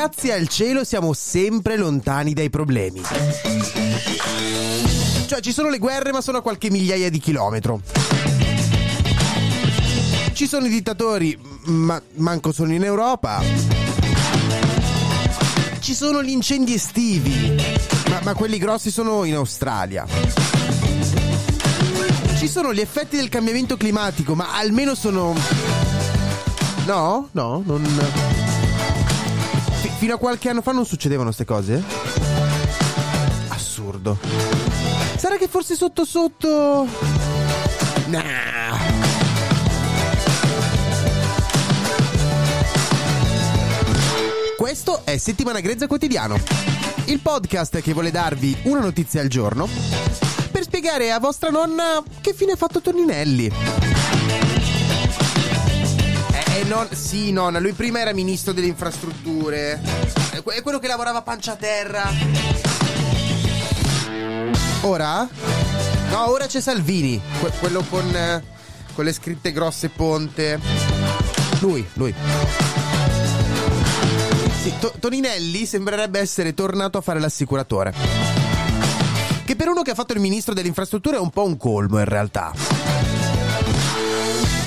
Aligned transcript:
Grazie 0.00 0.32
al 0.32 0.46
cielo 0.46 0.84
siamo 0.84 1.12
sempre 1.12 1.76
lontani 1.76 2.32
dai 2.32 2.50
problemi. 2.50 3.02
Cioè, 5.26 5.40
ci 5.40 5.52
sono 5.52 5.70
le 5.70 5.78
guerre, 5.78 6.12
ma 6.12 6.20
sono 6.20 6.38
a 6.38 6.40
qualche 6.40 6.70
migliaia 6.70 7.10
di 7.10 7.18
chilometro. 7.18 7.80
Ci 10.32 10.46
sono 10.46 10.66
i 10.66 10.68
dittatori, 10.68 11.36
ma 11.64 12.00
manco 12.14 12.52
sono 12.52 12.72
in 12.72 12.84
Europa. 12.84 13.42
Ci 15.80 15.94
sono 15.94 16.22
gli 16.22 16.30
incendi 16.30 16.74
estivi, 16.74 17.56
ma, 18.08 18.20
ma 18.22 18.34
quelli 18.34 18.58
grossi 18.58 18.92
sono 18.92 19.24
in 19.24 19.34
Australia. 19.34 20.06
Ci 22.38 22.46
sono 22.46 22.72
gli 22.72 22.80
effetti 22.80 23.16
del 23.16 23.28
cambiamento 23.28 23.76
climatico, 23.76 24.36
ma 24.36 24.56
almeno 24.56 24.94
sono 24.94 25.34
No, 26.86 27.28
no, 27.32 27.62
non. 27.66 28.37
Fi- 29.98 30.08
fino 30.08 30.14
a 30.14 30.18
qualche 30.18 30.48
anno 30.48 30.62
fa 30.62 30.72
non 30.72 30.86
succedevano 30.86 31.32
queste 31.32 31.44
cose? 31.44 31.82
Assurdo. 33.48 34.18
Sarà 35.16 35.36
che 35.36 35.48
forse 35.48 35.74
sotto 35.74 36.04
sotto. 36.04 36.86
Nah. 38.06 38.96
Questo 44.56 45.02
è 45.04 45.16
Settimana 45.18 45.60
Grezza 45.60 45.86
Quotidiano, 45.86 46.40
il 47.06 47.20
podcast 47.20 47.80
che 47.80 47.92
vuole 47.92 48.10
darvi 48.10 48.56
una 48.64 48.80
notizia 48.80 49.20
al 49.20 49.28
giorno 49.28 49.68
per 50.50 50.62
spiegare 50.62 51.12
a 51.12 51.20
vostra 51.20 51.50
nonna 51.50 52.02
che 52.20 52.34
fine 52.34 52.52
ha 52.52 52.56
fatto 52.56 52.80
Toninelli. 52.80 53.87
Eh, 56.58 56.64
non, 56.64 56.88
sì, 56.90 57.30
nonna, 57.30 57.60
lui 57.60 57.72
prima 57.72 58.00
era 58.00 58.12
ministro 58.12 58.52
delle 58.52 58.66
infrastrutture. 58.66 59.80
È 60.32 60.42
que- 60.42 60.56
è 60.56 60.62
quello 60.62 60.80
che 60.80 60.88
lavorava 60.88 61.22
pancia 61.22 61.52
a 61.52 61.54
terra. 61.54 62.02
Ora? 64.80 65.28
No, 66.10 66.28
ora 66.30 66.46
c'è 66.46 66.60
Salvini. 66.60 67.20
que- 67.38 67.52
quello 67.60 67.84
con, 67.88 68.12
eh, 68.12 68.42
con 68.92 69.04
le 69.04 69.12
scritte 69.12 69.52
grosse 69.52 69.88
ponte. 69.88 70.58
Lui, 71.60 71.86
lui. 71.92 72.12
Sì, 74.60 74.72
To- 74.80 74.94
Toninelli 74.98 75.64
sembrerebbe 75.64 76.18
essere 76.18 76.54
tornato 76.54 76.98
a 76.98 77.02
fare 77.02 77.20
l'assicuratore. 77.20 77.94
Che 79.44 79.54
per 79.54 79.68
uno 79.68 79.82
che 79.82 79.92
ha 79.92 79.94
fatto 79.94 80.12
il 80.12 80.20
ministro 80.20 80.54
delle 80.54 80.66
infrastrutture 80.66 81.18
è 81.18 81.20
un 81.20 81.30
po' 81.30 81.44
un 81.44 81.56
colmo 81.56 81.98
in 82.00 82.04
realtà. 82.04 82.87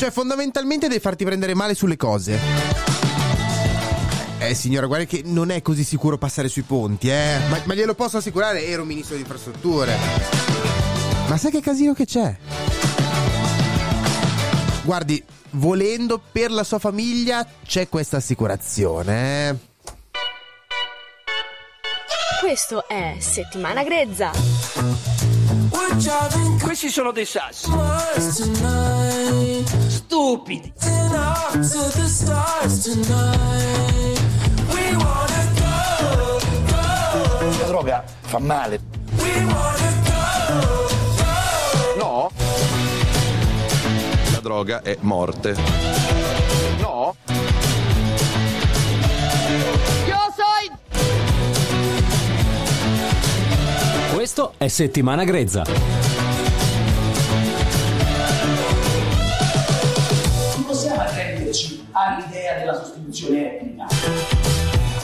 Cioè, 0.02 0.10
fondamentalmente 0.10 0.88
devi 0.88 1.00
farti 1.00 1.24
prendere 1.26 1.54
male 1.54 1.76
sulle 1.76 1.96
cose. 1.96 2.40
Eh, 4.40 4.56
signora, 4.56 4.88
guarda 4.88 5.06
che 5.06 5.22
non 5.24 5.52
è 5.52 5.62
così 5.62 5.84
sicuro 5.84 6.18
passare 6.18 6.48
sui 6.48 6.64
ponti, 6.64 7.08
eh. 7.08 7.38
Ma, 7.48 7.62
ma 7.66 7.76
glielo 7.76 7.94
posso 7.94 8.18
assicurare, 8.18 8.66
ero 8.66 8.84
ministro 8.84 9.14
di 9.14 9.22
infrastrutture. 9.22 9.96
Ma 11.28 11.38
sai 11.38 11.52
che 11.52 11.62
casino 11.62 11.94
che 11.94 12.06
c'è? 12.06 12.36
Guardi, 14.82 15.24
volendo 15.52 16.20
per 16.32 16.50
la 16.50 16.64
sua 16.64 16.80
famiglia 16.80 17.46
c'è 17.64 17.88
questa 17.88 18.18
assicurazione, 18.18 19.50
eh. 19.50 19.56
Questo 22.40 22.88
è 22.88 23.18
Settimana 23.20 23.84
Grezza. 23.84 24.32
Questi 26.60 26.90
sono 26.90 27.12
dei 27.12 27.26
sassi. 27.28 27.70
Stupidi. 30.12 30.74
La 37.58 37.66
droga 37.66 38.04
fa 38.20 38.40
male. 38.40 38.82
No. 41.98 42.30
La 44.34 44.40
droga 44.42 44.82
è 44.82 44.98
morte. 45.00 45.56
No. 46.80 47.16
Questo 54.14 54.56
è 54.58 54.68
Settimana 54.68 55.24
Grezza. 55.24 56.21
Della 63.12 63.28
sostituzione 63.28 63.60
etnica. 63.60 63.86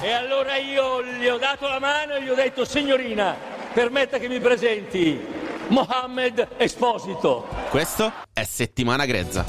E 0.02 0.12
allora 0.12 0.56
io 0.56 1.04
gli 1.04 1.28
ho 1.28 1.38
dato 1.38 1.68
la 1.68 1.80
mano 1.80 2.16
e 2.16 2.24
gli 2.24 2.30
ho 2.30 2.36
detto, 2.36 2.66
signorina, 2.66 3.36
permetta 3.74 4.18
che 4.18 4.28
mi 4.28 4.40
presenti 4.40 5.20
Mohammed 5.68 6.48
Esposito. 6.58 7.48
Questo 7.70 8.12
è 8.34 8.44
Settimana 8.44 9.06
Grezza. 9.06 9.46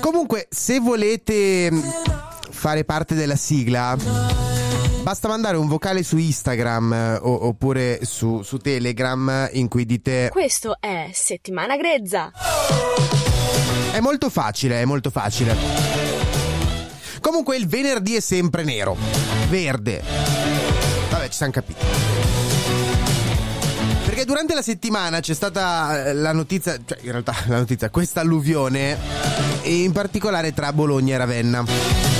Comunque, 0.00 0.46
se 0.48 0.78
volete 0.78 1.70
mh, 1.70 1.92
fare 2.50 2.84
parte 2.84 3.14
della 3.14 3.36
sigla, 3.36 3.96
basta 5.04 5.28
mandare 5.28 5.58
un 5.58 5.68
vocale 5.68 6.02
su 6.02 6.16
Instagram 6.16 6.92
eh, 6.94 7.14
o- 7.16 7.46
oppure 7.48 8.00
su, 8.04 8.40
su 8.42 8.56
Telegram 8.56 9.50
in 9.52 9.68
cui 9.68 9.84
dite 9.84 10.30
Questo 10.32 10.78
è 10.80 11.10
Settimana 11.12 11.76
Grezza. 11.76 12.32
È 13.92 14.00
molto 14.00 14.30
facile, 14.30 14.80
è 14.80 14.84
molto 14.86 15.10
facile. 15.10 15.54
Comunque 17.20 17.56
il 17.56 17.68
venerdì 17.68 18.16
è 18.16 18.20
sempre 18.20 18.64
nero. 18.64 18.96
Verde. 19.48 20.02
Vabbè, 21.10 21.28
ci 21.28 21.36
siamo 21.36 21.52
capiti. 21.52 21.84
Perché 24.06 24.24
durante 24.24 24.54
la 24.54 24.62
settimana 24.62 25.20
c'è 25.20 25.34
stata 25.34 26.06
eh, 26.06 26.14
la 26.14 26.32
notizia, 26.32 26.78
cioè 26.82 26.98
in 27.02 27.10
realtà 27.10 27.34
la 27.46 27.58
notizia, 27.58 27.90
questa 27.90 28.20
alluvione, 28.20 28.98
in 29.64 29.92
particolare 29.92 30.54
tra 30.54 30.72
Bologna 30.72 31.14
e 31.14 31.18
Ravenna. 31.18 32.13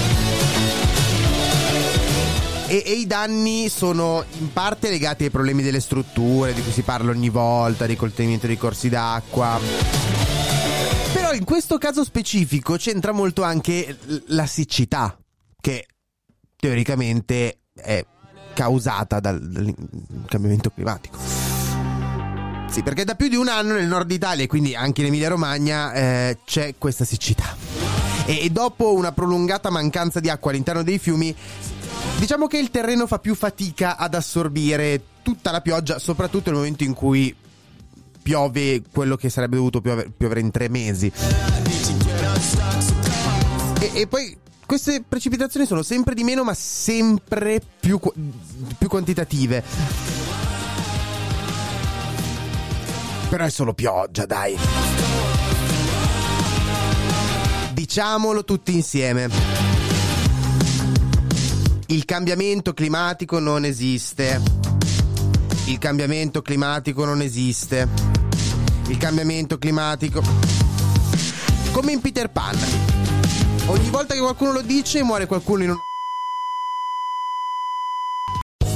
E, 2.75 2.83
e 2.85 2.93
i 2.95 3.07
danni 3.07 3.69
sono 3.69 4.25
in 4.41 4.53
parte 4.53 4.91
legati 4.91 5.23
ai 5.23 5.31
problemi 5.31 5.63
delle 5.63 5.79
strutture, 5.79 6.53
di 6.53 6.61
cui 6.61 6.73
si 6.73 6.83
parla 6.83 7.13
ogni 7.13 7.29
volta, 7.29 7.87
di 7.87 7.95
contenimento 7.95 8.49
dei 8.49 8.59
corsi 8.59 8.89
d'acqua. 8.89 9.61
Però 11.13 11.33
in 11.33 11.45
questo 11.45 11.79
caso 11.79 12.03
specifico 12.03 12.75
c'entra 12.75 13.13
molto 13.13 13.45
anche 13.45 13.97
la 14.27 14.47
siccità, 14.47 15.17
che 15.61 15.87
teoricamente 16.57 17.61
è 17.77 18.05
causata 18.55 19.21
dal, 19.21 19.73
cambiamento 20.27 20.71
climatico. 20.71 21.17
Sì, 22.71 22.83
perché 22.83 23.05
da 23.05 23.15
più 23.15 23.29
di 23.29 23.37
un 23.37 23.47
anno 23.47 23.75
nel 23.75 23.87
nord 23.87 24.11
Italia 24.11 24.43
e 24.43 24.49
quindi 24.49 24.75
anche 24.75 25.03
in 25.03 25.07
Emilia 25.07 25.29
Romagna 25.29 25.93
eh, 25.93 26.39
c'è 26.45 26.75
questa 26.77 27.05
siccità. 27.05 27.57
E 28.27 28.49
dopo 28.51 28.95
una 28.95 29.13
prolungata 29.13 29.71
mancanza 29.71 30.19
di 30.19 30.31
acqua 30.31 30.51
all'interno 30.51 30.83
dei 30.83 30.99
fiumi, 30.99 31.37
diciamo 32.19 32.47
che 32.47 32.59
il 32.59 32.71
terreno 32.71 33.07
fa 33.07 33.19
più 33.19 33.35
fatica 33.35 33.97
ad 33.97 34.15
assorbire 34.15 35.03
tutta 35.23 35.51
la 35.51 35.61
pioggia, 35.61 35.99
soprattutto 35.99 36.51
nel 36.51 36.59
momento 36.59 36.85
in 36.85 36.95
cui 36.95 37.35
piove 38.23 38.83
quello 38.91 39.17
che 39.17 39.29
sarebbe 39.29 39.57
dovuto 39.57 39.81
piovere, 39.81 40.11
piovere 40.17 40.41
in 40.41 40.51
tre 40.51 40.69
mesi. 40.69 41.13
E, 43.81 43.91
e 43.95 44.07
poi 44.07 44.39
queste 44.67 45.05
precipitazioni 45.07 45.67
sono 45.67 45.83
sempre 45.83 46.15
di 46.15 46.25
meno, 46.25 46.43
ma 46.43 46.55
sempre 46.55 47.61
più, 47.81 48.01
più 48.79 48.89
quantitative. 48.89 49.63
Però 53.29 53.45
è 53.45 53.51
solo 53.51 53.75
pioggia, 53.75 54.25
dai. 54.25 54.57
Diciamolo 57.73 58.45
tutti 58.45 58.73
insieme. 58.73 59.74
Il 61.95 62.05
cambiamento 62.07 62.75
climatico 62.75 63.39
non 63.39 63.65
esiste. 63.65 64.43
Il 65.67 65.79
cambiamento 65.79 66.43
climatico 66.43 67.05
non 67.05 67.23
esiste. 67.23 67.89
Il 68.89 68.97
cambiamento 68.97 69.59
climatico. 69.59 70.21
Come 71.71 71.93
in 71.93 72.01
Peter 72.01 72.33
Pan. 72.33 72.59
Ogni 73.67 73.91
volta 73.91 74.15
che 74.15 74.19
qualcuno 74.19 74.51
lo 74.51 74.63
dice, 74.63 75.05
muore 75.05 75.27
qualcuno 75.27 75.63
in 75.63 75.71
un. 75.71 75.94